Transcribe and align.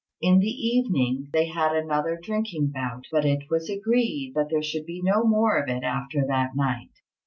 In 0.19 0.39
the 0.39 0.47
evening 0.49 1.27
they 1.31 1.45
had 1.47 1.75
another 1.75 2.17
drinking 2.19 2.71
bout, 2.73 3.03
but 3.11 3.23
it 3.23 3.43
was 3.51 3.69
agreed 3.69 4.31
that 4.33 4.49
there 4.49 4.63
should 4.63 4.87
be 4.87 4.99
no 4.99 5.23
more 5.23 5.61
of 5.61 5.69
it 5.69 5.83
after 5.83 6.25
that 6.27 6.55
night. 6.55 6.89